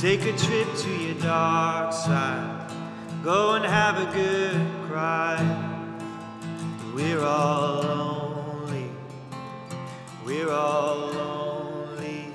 [0.00, 2.70] Take a trip to your dark side,
[3.24, 5.36] go and have a good cry.
[6.94, 8.90] We're all lonely,
[10.24, 12.32] we're all lonely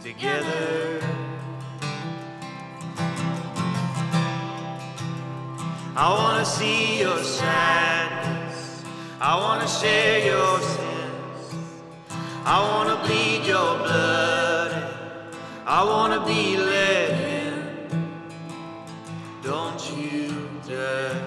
[0.00, 1.00] together.
[5.96, 8.84] I wanna see your sadness.
[9.20, 11.54] I wanna share your sins.
[12.44, 14.51] I wanna bleed your blood.
[15.74, 17.54] I wanna be led in.
[19.42, 21.18] Don't you just,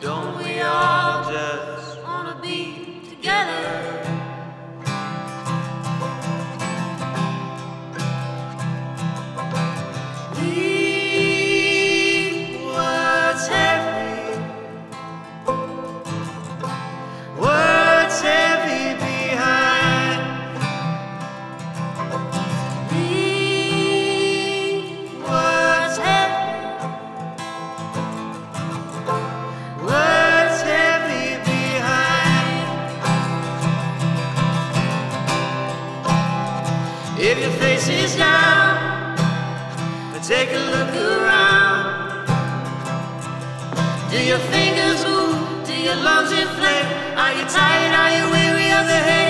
[0.00, 0.95] don't we all
[37.18, 39.16] If your face is down,
[40.22, 42.26] take a look around.
[44.10, 45.64] Do your fingers move?
[45.64, 46.86] Do your lungs inflate?
[47.16, 47.94] Are you tired?
[47.94, 49.25] Are you weary of the hate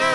[0.00, 0.06] The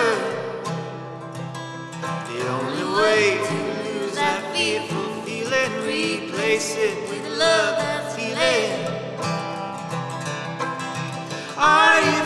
[2.48, 3.54] only way to
[3.84, 8.72] lose that fearful feeling, replace it with love that's healing.
[11.56, 12.25] Are you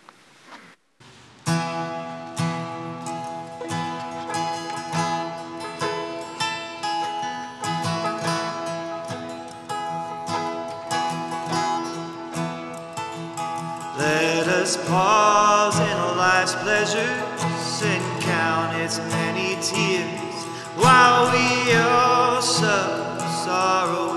[14.71, 20.45] Let us pause in life's pleasures and count its many tears
[20.77, 21.73] while we
[22.41, 24.10] suffer sorrow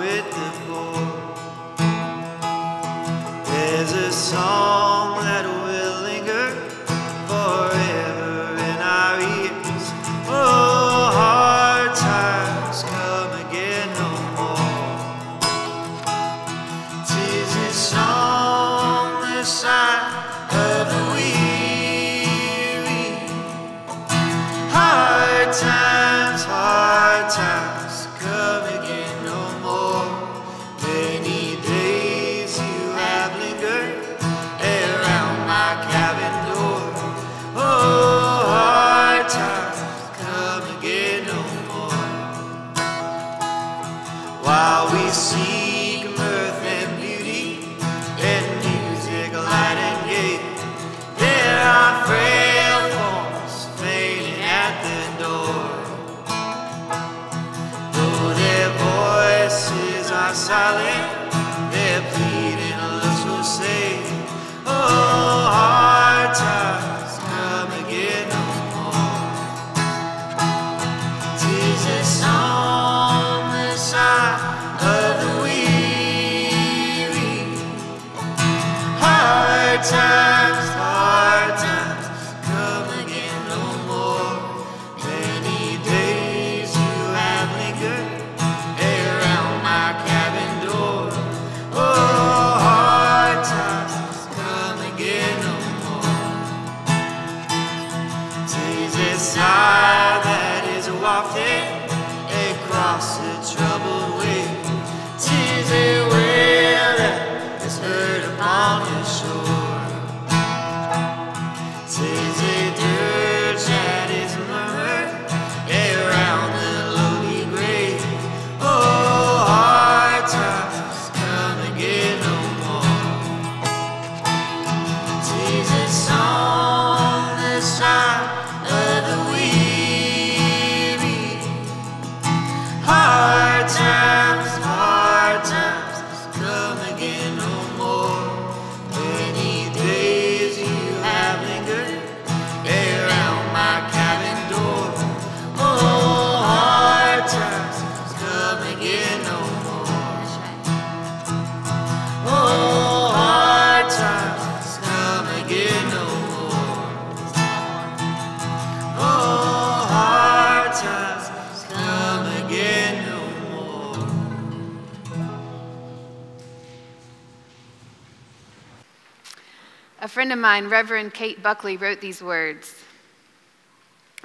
[170.34, 172.82] of mine, Reverend Kate Buckley, wrote these words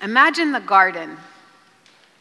[0.01, 1.17] Imagine the garden,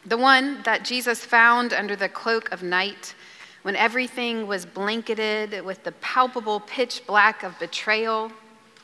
[0.05, 3.15] the one that Jesus found under the cloak of night
[3.63, 8.31] when everything was blanketed with the palpable pitch black of betrayal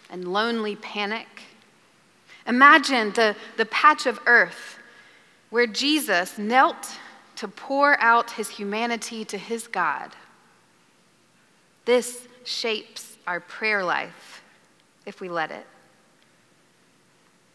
[0.09, 1.27] and lonely panic.
[2.47, 4.79] Imagine the, the patch of earth
[5.51, 6.97] where Jesus knelt
[7.35, 10.11] to pour out his humanity to his God.
[11.85, 14.34] This shapes our prayer life
[15.05, 15.65] if we let it.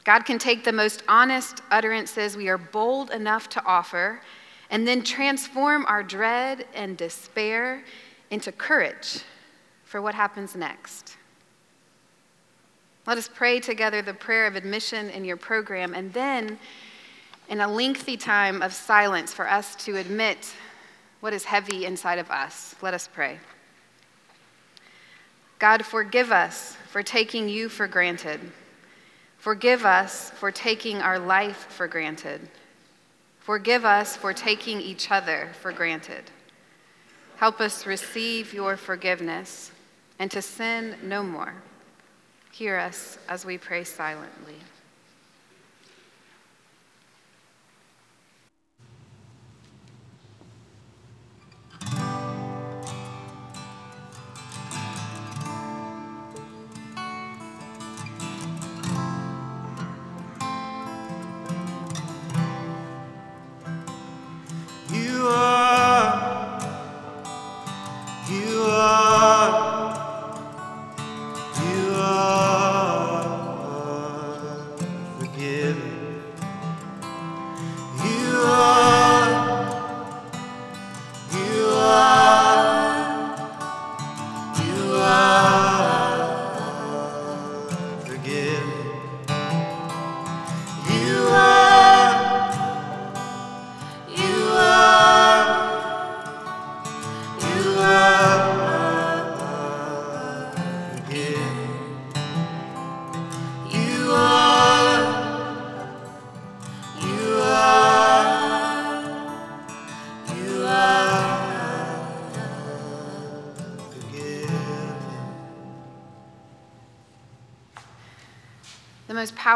[0.05, 4.21] God can take the most honest utterances we are bold enough to offer
[4.71, 7.83] and then transform our dread and despair
[8.31, 9.21] into courage
[9.85, 11.17] for what happens next.
[13.07, 16.59] Let us pray together the prayer of admission in your program and then
[17.49, 20.55] in a lengthy time of silence for us to admit
[21.19, 22.77] what is heavy inside of us.
[22.81, 23.39] Let us pray.
[25.61, 28.41] God, forgive us for taking you for granted.
[29.37, 32.41] Forgive us for taking our life for granted.
[33.41, 36.25] Forgive us for taking each other for granted.
[37.37, 39.71] Help us receive your forgiveness
[40.19, 41.55] and to sin no more.
[42.53, 44.57] Hear us as we pray silently.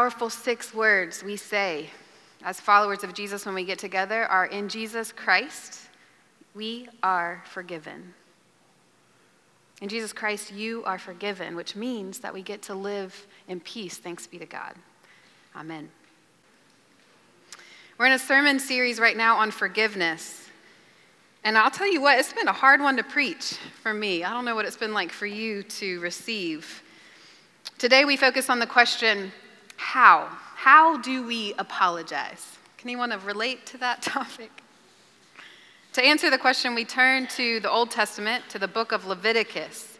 [0.04, 1.88] Powerful six words we say
[2.42, 5.88] as followers of Jesus when we get together are In Jesus Christ,
[6.54, 8.12] we are forgiven.
[9.80, 13.96] In Jesus Christ, you are forgiven, which means that we get to live in peace.
[13.96, 14.75] Thanks be to God.
[15.56, 15.88] Amen.
[17.96, 20.50] We're in a sermon series right now on forgiveness.
[21.44, 24.23] And I'll tell you what, it's been a hard one to preach for me.
[24.23, 26.82] I don't know what it's been like for you to receive.
[27.78, 29.32] Today we focus on the question
[29.76, 30.28] how?
[30.56, 32.58] How do we apologize?
[32.78, 34.50] Can anyone relate to that topic?
[35.94, 39.98] To answer the question, we turn to the Old Testament, to the book of Leviticus,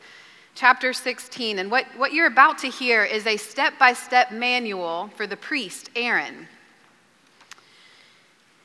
[0.55, 1.61] chapter 16.
[1.61, 5.37] And what, what you're about to hear is a step by step manual for the
[5.37, 6.49] priest, Aaron,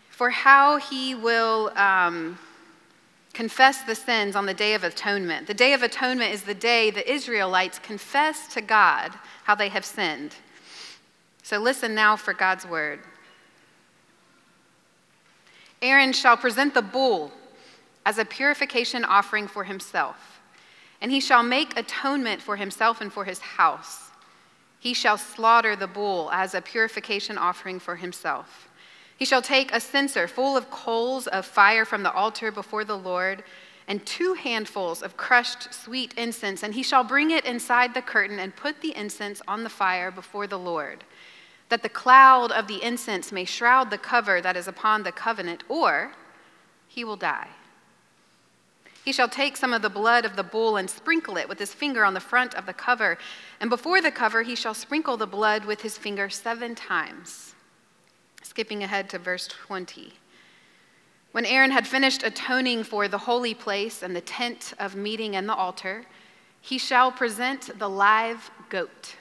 [0.09, 2.39] for how he will um,
[3.33, 5.47] confess the sins on the Day of Atonement.
[5.47, 9.13] The Day of Atonement is the day the Israelites confess to God
[9.43, 10.35] how they have sinned.
[11.49, 12.99] So listen now for God's word.
[15.81, 17.31] Aaron shall present the bull
[18.05, 20.41] as a purification offering for himself,
[21.01, 24.11] and he shall make atonement for himself and for his house.
[24.79, 28.69] He shall slaughter the bull as a purification offering for himself.
[29.17, 32.95] He shall take a censer full of coals of fire from the altar before the
[32.99, 33.43] Lord,
[33.87, 38.37] and two handfuls of crushed sweet incense, and he shall bring it inside the curtain
[38.37, 41.03] and put the incense on the fire before the Lord,
[41.69, 45.63] that the cloud of the incense may shroud the cover that is upon the covenant,
[45.69, 46.11] or
[46.87, 47.47] he will die.
[49.05, 51.73] He shall take some of the blood of the bull and sprinkle it with his
[51.73, 53.17] finger on the front of the cover,
[53.59, 57.55] and before the cover he shall sprinkle the blood with his finger seven times.
[58.43, 60.13] Skipping ahead to verse 20.
[61.31, 65.47] When Aaron had finished atoning for the holy place and the tent of meeting and
[65.47, 66.05] the altar,
[66.59, 69.15] he shall present the live goat.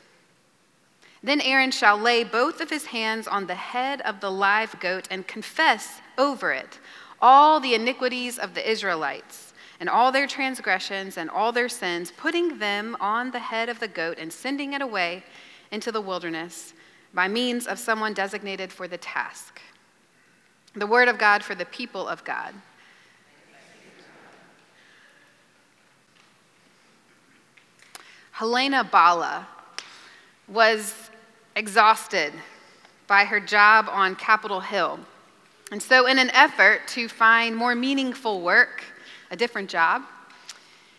[1.29, 5.07] Then Aaron shall lay both of his hands on the head of the live goat
[5.11, 6.79] and confess over it
[7.21, 12.59] all the iniquities of the Israelites and all their transgressions and all their sins, putting
[12.61, 15.23] them on the head of the goat and sending it away
[15.71, 16.73] into the wilderness
[17.13, 19.61] by means of someone designated for the task.
[20.73, 22.55] The word of God for the people of God.
[28.31, 29.47] Helena Bala
[30.49, 31.08] was
[31.59, 32.33] exhausted
[33.07, 34.99] by her job on Capitol Hill.
[35.71, 38.83] And so, in an effort to find more meaningful work,
[39.31, 40.03] a different job,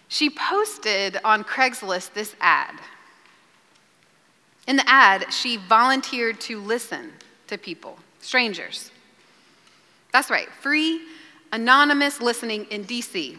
[0.08, 2.76] she posted on Craigslist this ad
[4.70, 7.12] in the ad, she volunteered to listen
[7.48, 8.92] to people, strangers.
[10.14, 11.02] That's right, free,
[11.52, 13.36] anonymous listening in DC.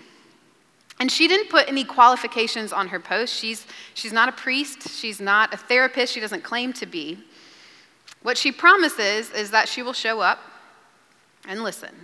[1.00, 3.34] And she didn't put any qualifications on her post.
[3.34, 7.18] She's, she's not a priest, she's not a therapist, she doesn't claim to be.
[8.22, 10.40] What she promises is that she will show up
[11.48, 11.94] and listen.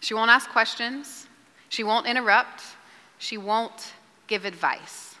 [0.00, 1.26] She won't ask questions,
[1.68, 2.62] she won't interrupt,
[3.18, 3.92] she won't
[4.26, 5.14] give advice.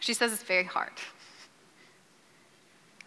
[0.00, 0.92] She says it's very hard.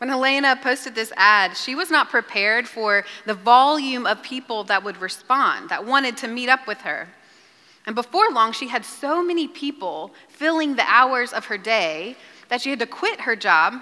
[0.04, 4.84] When Helena posted this ad, she was not prepared for the volume of people that
[4.84, 7.08] would respond, that wanted to meet up with her.
[7.86, 12.18] And before long, she had so many people filling the hours of her day
[12.50, 13.76] that she had to quit her job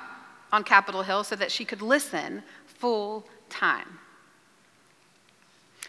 [0.51, 3.97] on Capitol Hill so that she could listen full time.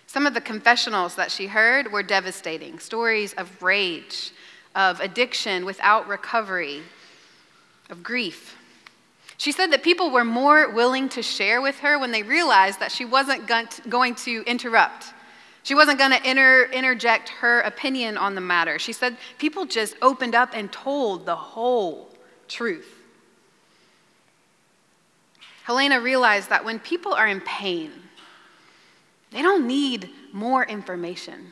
[0.06, 4.30] Some of the confessionals that she heard were devastating stories of rage,
[4.74, 6.80] of addiction without recovery,
[7.90, 8.56] of grief.
[9.42, 12.92] She said that people were more willing to share with her when they realized that
[12.92, 13.50] she wasn't
[13.88, 15.06] going to interrupt.
[15.64, 18.78] She wasn't going to inter- interject her opinion on the matter.
[18.78, 22.08] She said people just opened up and told the whole
[22.46, 22.86] truth.
[25.64, 27.90] Helena realized that when people are in pain,
[29.32, 31.48] they don't need more information.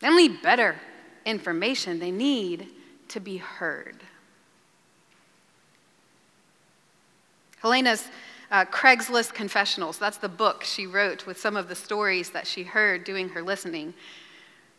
[0.00, 0.74] They don't need better
[1.24, 2.00] information.
[2.00, 2.66] They need
[3.10, 4.02] to be heard.
[7.62, 8.08] Helena's
[8.50, 12.64] uh, Craigslist Confessionals, that's the book she wrote with some of the stories that she
[12.64, 13.94] heard doing her listening.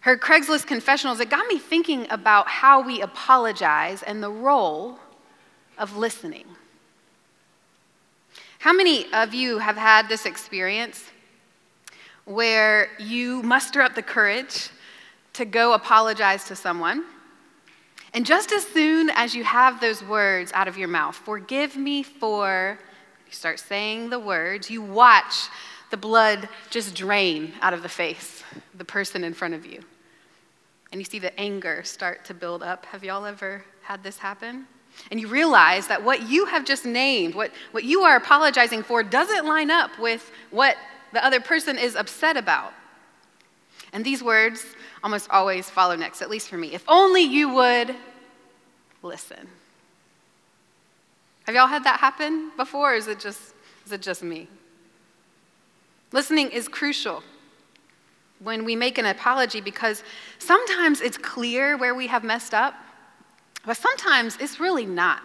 [0.02, 5.00] Her Craigslist Confessionals, it got me thinking about how we apologize and the role
[5.78, 6.44] of listening.
[8.60, 11.10] How many of you have had this experience
[12.26, 14.70] where you muster up the courage
[15.34, 17.06] to go apologize to someone?
[18.14, 22.04] And just as soon as you have those words out of your mouth, forgive me
[22.04, 22.78] for,
[23.26, 25.50] you start saying the words, you watch
[25.90, 28.44] the blood just drain out of the face
[28.76, 29.82] the person in front of you.
[30.92, 32.86] And you see the anger start to build up.
[32.88, 34.68] Have y'all ever had this happen?
[35.12, 39.04] and you realize that what you have just named, what, what you are apologizing for,
[39.04, 40.78] doesn't line up with what
[41.14, 42.74] the other person is upset about.
[43.92, 44.66] And these words
[45.04, 46.74] almost always follow next, at least for me.
[46.74, 47.96] If only you would
[49.02, 49.50] listen.
[51.46, 53.54] Have y'all had that happen before, or is it just,
[53.86, 54.48] is it just me?
[56.14, 57.22] Listening is crucial
[58.40, 60.04] when we make an apology because
[60.40, 62.76] sometimes it's clear where we have messed up,
[63.66, 65.22] but sometimes it's really not.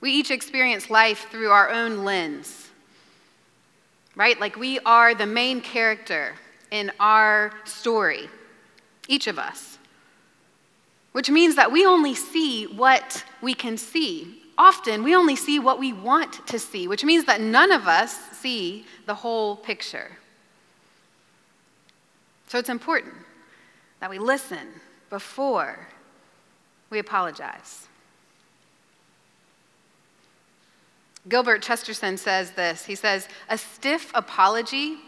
[0.00, 2.68] We each experience life through our own lens,
[4.14, 4.38] right?
[4.38, 6.34] Like we are the main character
[6.70, 8.28] in our story,
[9.08, 9.78] each of us.
[11.12, 14.42] Which means that we only see what we can see.
[14.56, 18.14] Often, we only see what we want to see, which means that none of us
[18.32, 20.10] see the whole picture.
[22.48, 23.14] So it's important
[24.00, 24.68] that we listen
[25.10, 25.88] before
[26.90, 27.86] we apologize.
[31.28, 32.86] Gilbert Chesterton says this.
[32.86, 34.98] He says, A stiff apology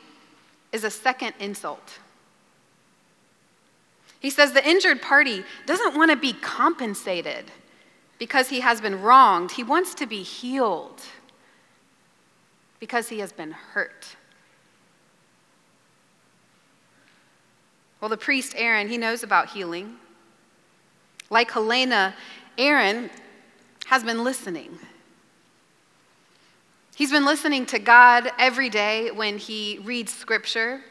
[0.72, 1.98] is a second insult.
[4.20, 7.46] He says the injured party doesn't want to be compensated
[8.18, 11.00] because he has been wronged, he wants to be healed
[12.78, 14.16] because he has been hurt.
[18.00, 19.96] Well, the priest Aaron, he knows about healing.
[21.28, 22.14] Like Helena,
[22.58, 23.10] Aaron
[23.86, 24.78] has been listening.
[27.00, 30.82] He's been listening to God every day when he reads scripture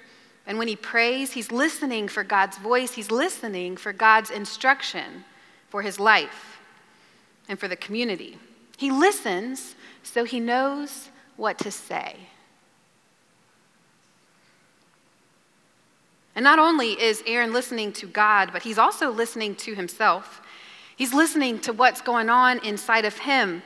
[0.48, 1.34] and when he prays.
[1.34, 5.24] He's listening for God's voice, he's listening for God's instruction
[5.69, 6.62] for his life
[7.48, 8.39] and for the community.
[8.76, 12.15] He listens so he knows what to say.
[16.34, 20.41] And not only is Aaron listening to God, but he's also listening to himself.
[20.95, 23.62] He's listening to what's going on inside of him.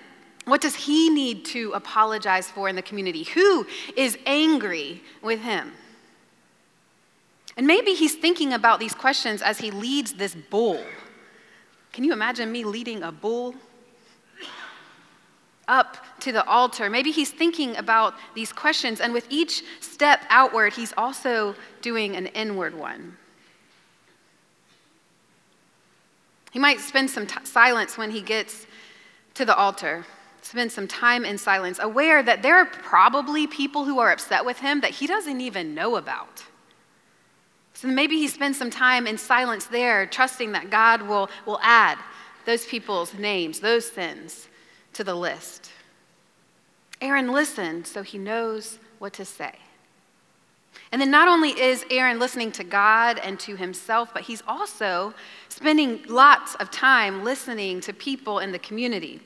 [0.46, 3.24] What does he need to apologize for in the community?
[3.24, 5.72] Who is angry with him?
[7.56, 10.84] And maybe he's thinking about these questions as he leads this bull.
[11.92, 13.56] Can you imagine me leading a bull
[15.68, 16.90] up to the altar.
[16.90, 22.28] Maybe he's thinking about these questions, and with each step outward, he's also doing an
[22.28, 23.18] inward one.
[26.52, 28.68] He might spend some t- silence when he gets
[29.34, 30.06] to the altar,
[30.44, 34.60] spend some time in silence, aware that there are probably people who are upset with
[34.60, 36.44] him that he doesn't even know about.
[37.74, 41.98] So maybe he spends some time in silence there, trusting that God will, will add
[42.46, 44.48] those people's names, those sins
[44.94, 45.72] to the list.
[47.02, 49.54] Aaron listened so he knows what to say.
[50.92, 55.14] And then not only is Aaron listening to God and to himself, but he's also
[55.50, 59.20] spending lots of time listening to people in the community.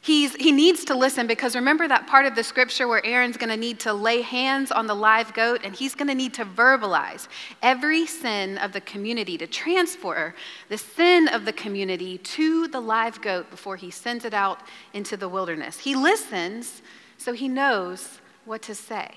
[0.00, 3.50] He's, he needs to listen because remember that part of the scripture where Aaron's going
[3.50, 6.44] to need to lay hands on the live goat and he's going to need to
[6.44, 7.26] verbalize
[7.62, 10.34] every sin of the community to transfer
[10.68, 14.60] the sin of the community to the live goat before he sends it out
[14.92, 15.80] into the wilderness.
[15.80, 16.80] He listens
[17.16, 19.10] so he knows what to say.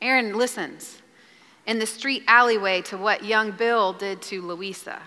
[0.00, 1.02] Aaron listens
[1.66, 5.02] in the street alleyway to what young Bill did to Louisa.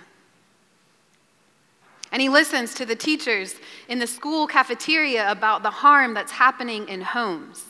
[2.12, 3.56] And he listens to the teachers
[3.88, 7.66] in the school cafeteria about the harm that's happening in homes.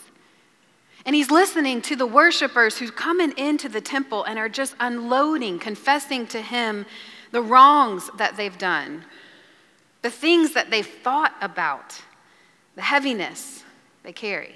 [1.05, 5.59] And he's listening to the worshipers who's coming into the temple and are just unloading,
[5.59, 6.85] confessing to him
[7.31, 9.05] the wrongs that they've done,
[10.01, 12.01] the things that they've thought about,
[12.75, 13.63] the heaviness
[14.03, 14.55] they carry.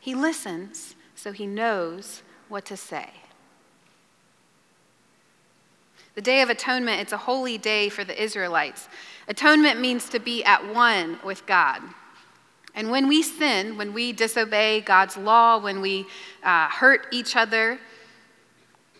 [0.00, 3.10] He listens so he knows what to say.
[6.16, 8.88] The Day of Atonement, it's a holy day for the Israelites.
[9.28, 11.82] Atonement means to be at one with God.
[12.74, 16.06] And when we sin, when we disobey God's law, when we
[16.42, 17.78] uh, hurt each other,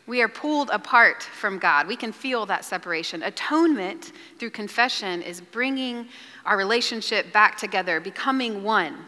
[0.07, 1.89] we are pulled apart from God.
[1.89, 3.23] We can feel that separation.
[3.23, 6.09] Atonement through confession is bringing
[6.45, 9.07] our relationship back together, becoming one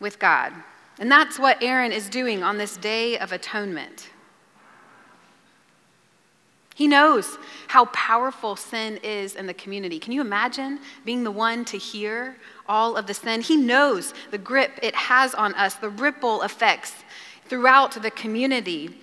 [0.00, 0.52] with God.
[0.98, 4.10] And that's what Aaron is doing on this day of atonement.
[6.76, 9.98] He knows how powerful sin is in the community.
[9.98, 12.36] Can you imagine being the one to hear
[12.68, 13.40] all of the sin?
[13.40, 16.92] He knows the grip it has on us, the ripple effects
[17.46, 19.00] throughout the community.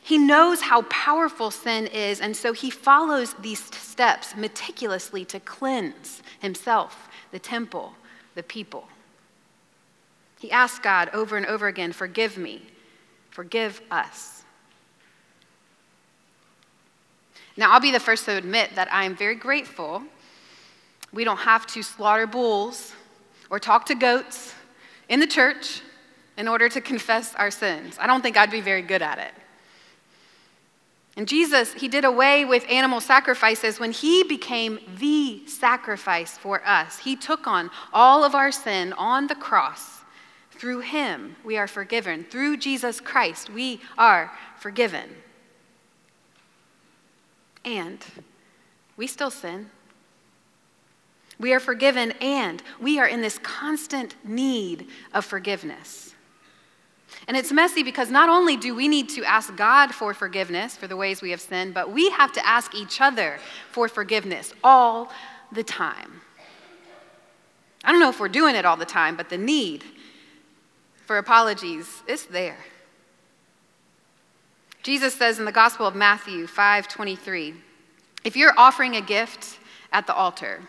[0.00, 6.22] He knows how powerful sin is, and so he follows these steps meticulously to cleanse
[6.38, 7.94] himself, the temple,
[8.36, 8.86] the people.
[10.38, 12.62] He asks God over and over again, Forgive me,
[13.30, 14.37] forgive us.
[17.58, 20.02] Now, I'll be the first to admit that I am very grateful
[21.12, 22.92] we don't have to slaughter bulls
[23.50, 24.54] or talk to goats
[25.08, 25.80] in the church
[26.36, 27.96] in order to confess our sins.
[27.98, 29.32] I don't think I'd be very good at it.
[31.16, 36.98] And Jesus, he did away with animal sacrifices when he became the sacrifice for us.
[36.98, 40.02] He took on all of our sin on the cross.
[40.52, 42.24] Through him, we are forgiven.
[42.24, 45.08] Through Jesus Christ, we are forgiven.
[47.64, 48.04] And
[48.96, 49.70] we still sin.
[51.38, 56.14] We are forgiven, and we are in this constant need of forgiveness.
[57.26, 60.86] And it's messy because not only do we need to ask God for forgiveness for
[60.86, 63.38] the ways we have sinned, but we have to ask each other
[63.70, 65.10] for forgiveness all
[65.52, 66.20] the time.
[67.84, 69.84] I don't know if we're doing it all the time, but the need
[71.06, 72.58] for apologies is there.
[74.88, 77.54] Jesus says in the Gospel of Matthew 5:23,
[78.24, 79.58] if you're offering a gift
[79.92, 80.62] at the altar,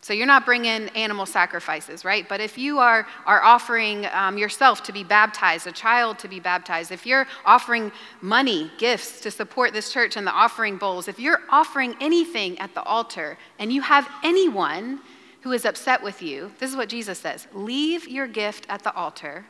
[0.00, 2.28] so you're not bringing animal sacrifices, right?
[2.28, 6.40] But if you are, are offering um, yourself to be baptized, a child to be
[6.40, 11.20] baptized, if you're offering money, gifts to support this church and the offering bowls, if
[11.20, 14.98] you're offering anything at the altar and you have anyone
[15.42, 18.92] who is upset with you, this is what Jesus says leave your gift at the
[18.96, 19.46] altar,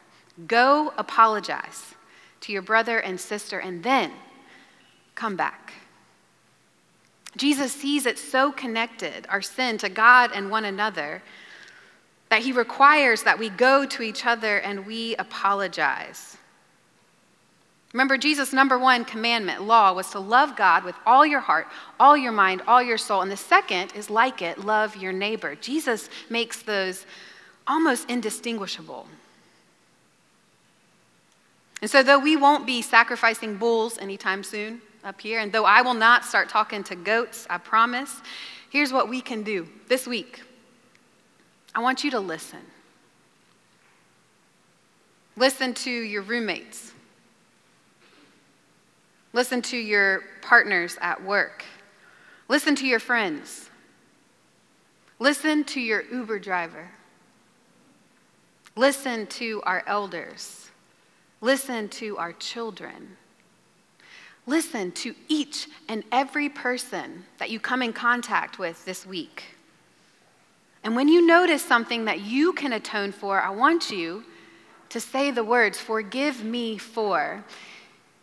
[0.46, 1.95] go apologize
[2.42, 4.12] to your brother and sister, and then
[5.14, 5.72] come back.
[7.37, 11.22] Jesus sees it so connected, our sin, to God and one another,
[12.29, 16.37] that he requires that we go to each other and we apologize.
[17.92, 21.66] Remember, Jesus' number one commandment, law, was to love God with all your heart,
[21.99, 23.22] all your mind, all your soul.
[23.22, 25.55] And the second is like it, love your neighbor.
[25.55, 27.07] Jesus makes those
[27.66, 29.07] almost indistinguishable.
[31.82, 35.38] And so, though we won't be sacrificing bulls anytime soon, up here.
[35.38, 38.20] And though I will not start talking to goats, I promise,
[38.70, 40.42] here's what we can do this week.
[41.74, 42.60] I want you to listen.
[45.36, 46.92] Listen to your roommates.
[49.32, 51.64] Listen to your partners at work.
[52.48, 53.70] Listen to your friends.
[55.18, 56.90] Listen to your Uber driver.
[58.76, 60.65] Listen to our elders.
[61.46, 63.16] Listen to our children.
[64.46, 69.44] Listen to each and every person that you come in contact with this week.
[70.82, 74.24] And when you notice something that you can atone for, I want you
[74.88, 77.44] to say the words, Forgive me for.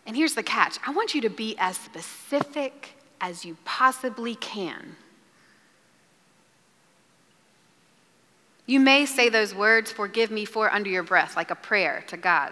[0.05, 4.97] And here's the catch I want you to be as specific as you possibly can.
[8.65, 12.17] You may say those words, Forgive me for, under your breath, like a prayer to
[12.17, 12.51] God.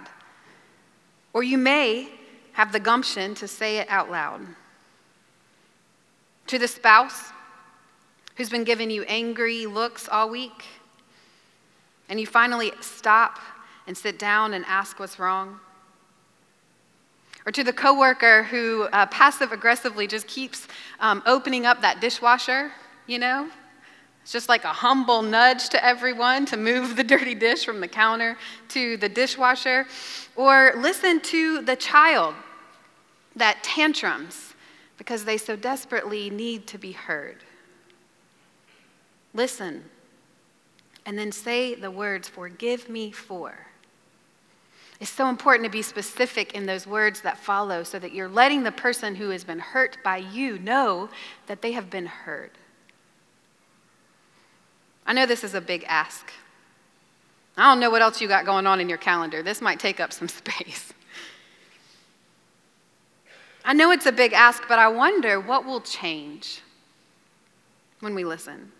[1.34, 2.10] Or you may
[2.54, 4.41] have the gumption to say it out loud.
[6.48, 7.32] To the spouse
[8.36, 10.65] who's been giving you angry looks all week,
[12.10, 13.39] and you finally stop
[13.88, 15.60] and sit down and ask what's wrong.
[17.46, 20.67] Or to the coworker who uh, passive aggressively just keeps
[21.00, 22.72] um, opening up that dishwasher,
[23.08, 23.50] you know?
[24.21, 27.88] It's just like a humble nudge to everyone to move the dirty dish from the
[27.88, 28.38] counter
[28.69, 29.88] to the dishwasher.
[30.36, 32.36] Or listen to the child
[33.36, 34.53] that tantrums
[34.97, 37.38] because they so desperately need to be heard.
[39.34, 39.84] Listen
[41.05, 43.53] and then say the words, Forgive me for.
[44.99, 48.62] It's so important to be specific in those words that follow so that you're letting
[48.62, 51.10] the person who has been hurt by you know
[51.47, 52.51] that they have been heard.
[55.05, 56.31] I know this is a big ask.
[57.57, 59.43] I don't know what else you got going on in your calendar.
[59.43, 60.93] This might take up some space.
[63.63, 66.61] I know it's a big ask, but I wonder what will change
[67.99, 68.71] when we listen.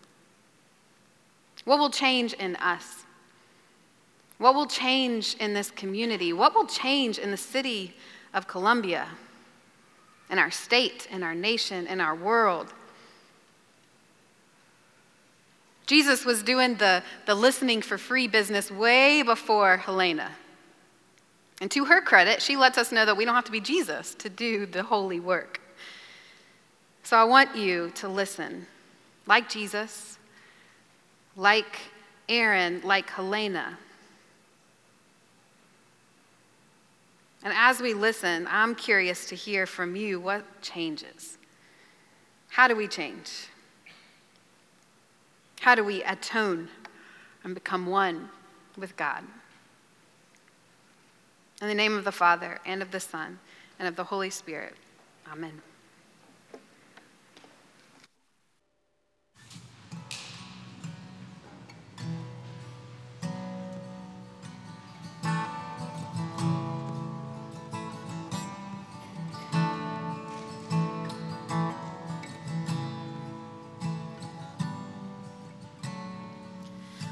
[1.66, 3.06] What will change in us?
[4.40, 6.34] What will change in this community?
[6.34, 7.94] What will change in the city
[8.34, 9.08] of Columbia,
[10.32, 12.74] in our state, in our nation, in our world?
[15.92, 20.32] Jesus was doing the, the listening for free business way before Helena.
[21.60, 24.16] And to her credit, she lets us know that we don't have to be Jesus
[24.16, 25.60] to do the holy work.
[27.04, 28.68] So I want you to listen
[29.28, 30.18] like Jesus,
[31.36, 31.78] like
[32.30, 33.78] Aaron, like Helena.
[37.44, 41.38] And as we listen, I'm curious to hear from you what changes.
[42.48, 43.51] How do we change?
[45.62, 46.70] How do we atone
[47.44, 48.30] and become one
[48.76, 49.24] with God?
[51.62, 53.38] In the name of the Father, and of the Son,
[53.78, 54.74] and of the Holy Spirit.
[55.32, 55.62] Amen.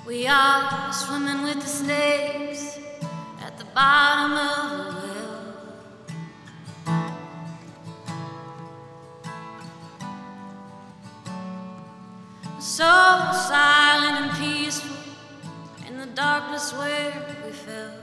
[0.10, 2.80] We are swimming with the snakes
[3.44, 5.38] at the bottom of the well.
[12.60, 12.90] So
[13.50, 14.98] silent and peaceful
[15.88, 17.14] in the darkness where
[17.46, 17.94] we fell.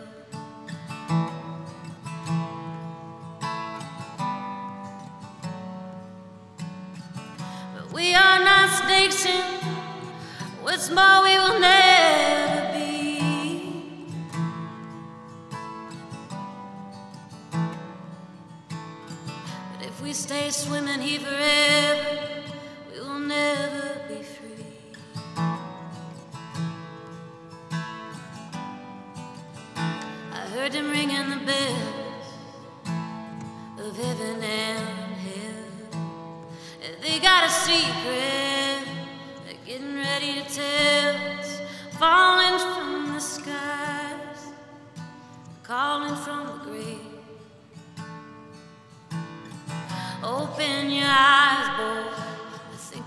[7.75, 9.27] But we are not snakes,
[10.63, 11.76] what's more, we will never.
[20.67, 21.66] swimming here.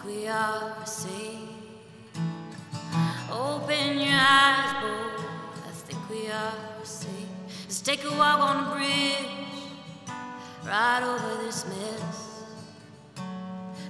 [0.10, 1.50] we are safe.
[3.32, 5.24] Open your eyes, boy.
[5.68, 7.30] I think we are safe.
[7.66, 9.30] Let's take a walk on the bridge,
[10.66, 12.44] right over this mess.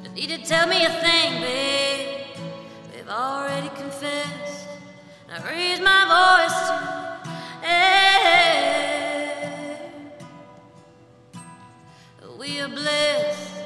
[0.03, 2.25] Don't need to tell me a thing, babe.
[2.93, 4.67] We've already confessed.
[5.31, 8.59] I raise my voice to air.
[12.37, 13.58] We are blessed.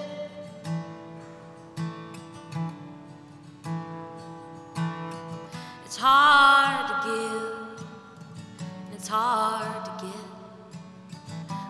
[9.16, 10.26] hard to get,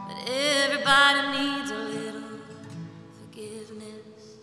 [0.07, 2.39] but everybody needs a little
[3.19, 4.37] forgiveness.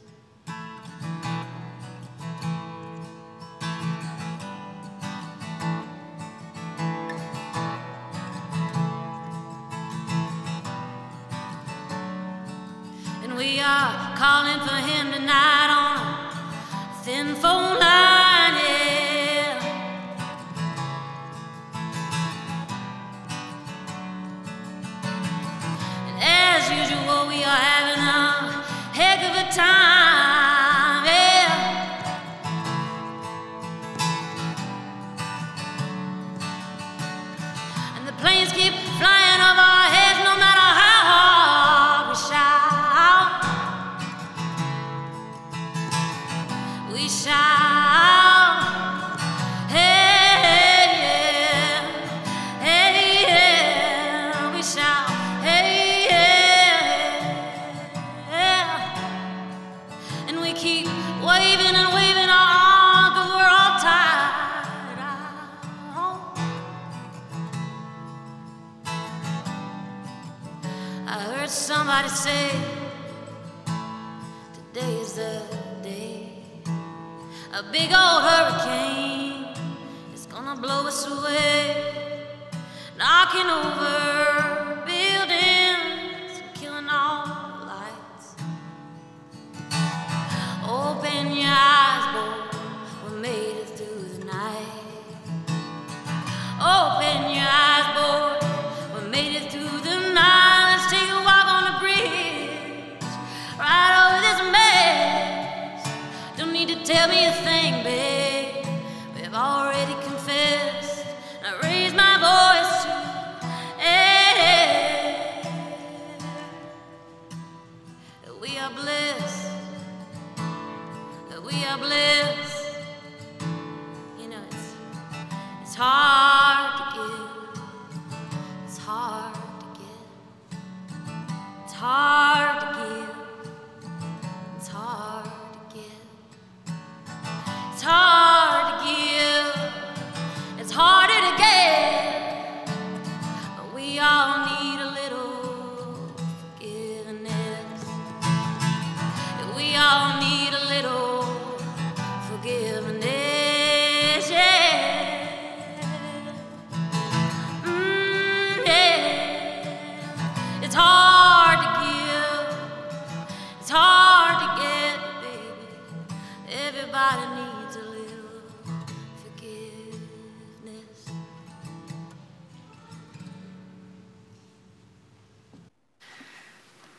[13.23, 17.70] And we are calling for him tonight on a thin phone.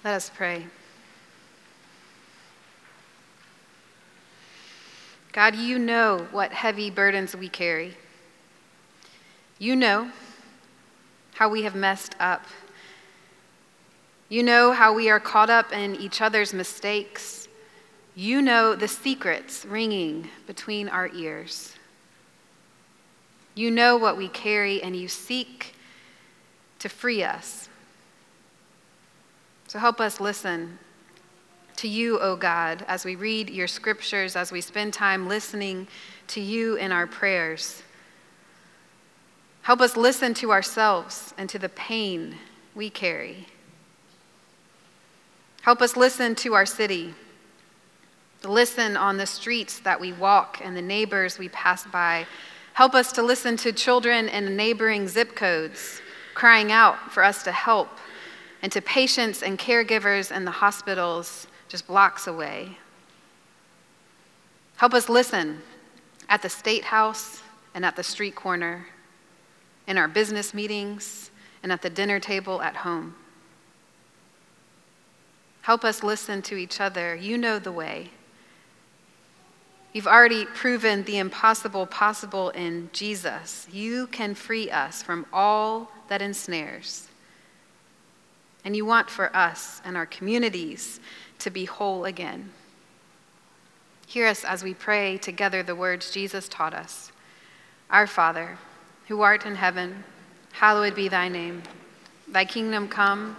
[0.03, 0.65] Let us pray.
[5.31, 7.95] God, you know what heavy burdens we carry.
[9.59, 10.11] You know
[11.35, 12.45] how we have messed up.
[14.27, 17.47] You know how we are caught up in each other's mistakes.
[18.15, 21.75] You know the secrets ringing between our ears.
[23.53, 25.75] You know what we carry, and you seek
[26.79, 27.69] to free us.
[29.71, 30.79] So help us listen
[31.77, 35.87] to you, O God, as we read your scriptures, as we spend time listening
[36.27, 37.81] to you in our prayers.
[39.61, 42.35] Help us listen to ourselves and to the pain
[42.75, 43.47] we carry.
[45.61, 47.13] Help us listen to our city,
[48.43, 52.27] listen on the streets that we walk and the neighbors we pass by.
[52.73, 56.01] Help us to listen to children in neighboring zip codes
[56.33, 57.87] crying out for us to help,
[58.61, 62.77] and to patients and caregivers in the hospitals just blocks away.
[64.77, 65.61] Help us listen
[66.29, 67.41] at the state house
[67.73, 68.87] and at the street corner,
[69.87, 71.31] in our business meetings
[71.63, 73.15] and at the dinner table at home.
[75.61, 77.15] Help us listen to each other.
[77.15, 78.09] You know the way.
[79.93, 83.67] You've already proven the impossible possible in Jesus.
[83.71, 87.09] You can free us from all that ensnares.
[88.63, 90.99] And you want for us and our communities
[91.39, 92.51] to be whole again.
[94.05, 97.11] Hear us as we pray together the words Jesus taught us
[97.89, 98.57] Our Father,
[99.07, 100.03] who art in heaven,
[100.51, 101.63] hallowed be thy name.
[102.27, 103.35] Thy kingdom come,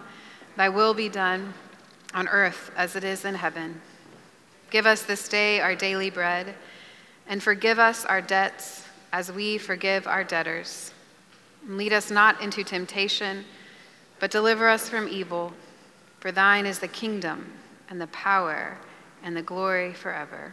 [0.56, 1.54] thy will be done,
[2.14, 3.80] on earth as it is in heaven.
[4.70, 6.54] Give us this day our daily bread,
[7.26, 10.92] and forgive us our debts as we forgive our debtors.
[11.68, 13.44] Lead us not into temptation,
[14.22, 15.52] but deliver us from evil.
[16.20, 17.52] For thine is the kingdom,
[17.90, 18.78] and the power,
[19.24, 20.52] and the glory forever.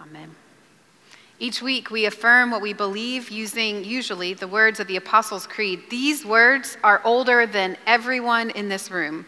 [0.00, 0.36] Amen.
[1.40, 5.90] Each week, we affirm what we believe using usually the words of the Apostles' Creed.
[5.90, 9.26] These words are older than everyone in this room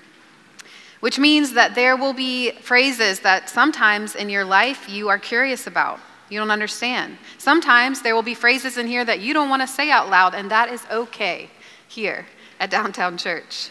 [1.01, 5.67] which means that there will be phrases that sometimes in your life you are curious
[5.67, 5.99] about.
[6.29, 7.19] You don't understand.
[7.39, 10.33] Sometimes there will be phrases in here that you don't want to say out loud,
[10.33, 11.51] and that is okay
[11.89, 12.25] here
[12.63, 13.71] at Downtown Church.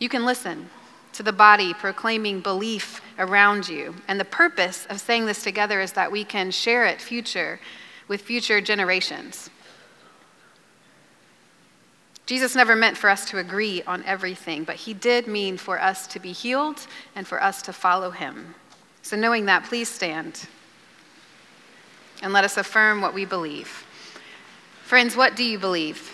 [0.00, 0.68] You can listen
[1.12, 3.94] to the body proclaiming belief around you.
[4.08, 7.60] And the purpose of saying this together is that we can share it future
[8.08, 9.48] with future generations.
[12.26, 16.08] Jesus never meant for us to agree on everything, but he did mean for us
[16.08, 18.56] to be healed and for us to follow him.
[19.02, 20.48] So, knowing that, please stand
[22.22, 23.86] and let us affirm what we believe.
[24.82, 26.13] Friends, what do you believe?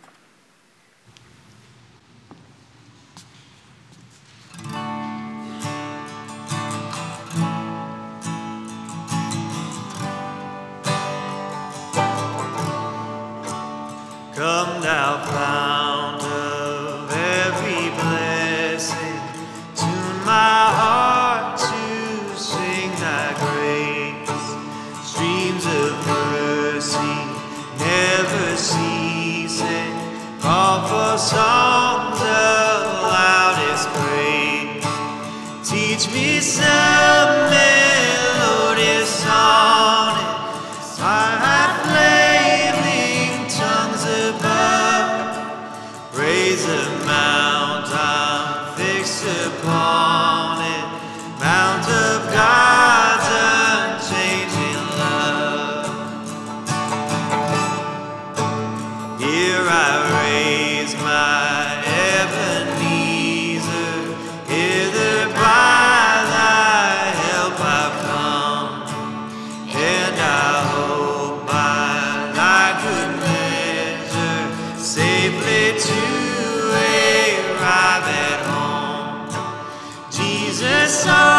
[80.91, 81.30] sorry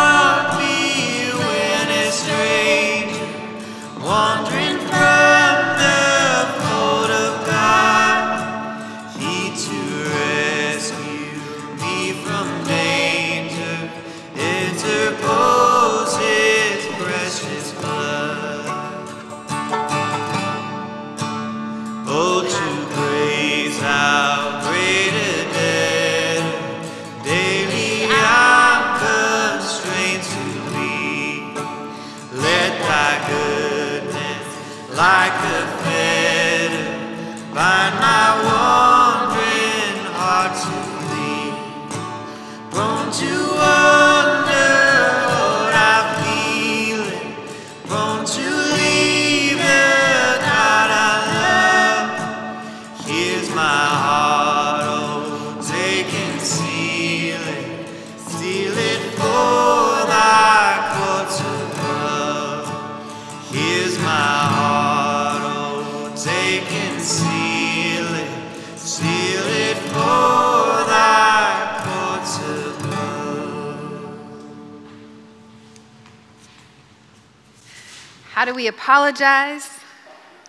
[78.62, 79.80] we apologize?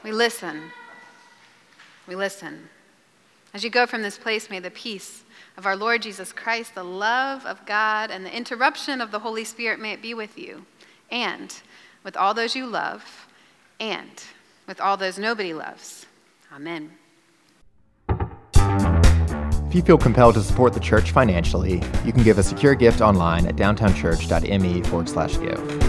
[0.03, 0.71] We listen.
[2.05, 2.69] We listen.
[3.55, 5.23] As you go from this place, may the peace
[5.57, 9.43] of our Lord Jesus Christ, the love of God, and the interruption of the Holy
[9.43, 10.63] Spirit may it be with you
[11.09, 11.59] and
[12.03, 13.27] with all those you love
[13.79, 14.23] and
[14.67, 16.05] with all those nobody loves.
[16.53, 16.91] Amen.
[18.09, 23.01] If you feel compelled to support the church financially, you can give a secure gift
[23.01, 25.82] online at downtownchurch.me forward slash give.